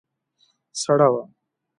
[0.81, 1.23] سړه وه.